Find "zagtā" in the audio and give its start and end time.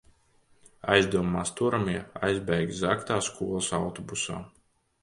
2.81-3.21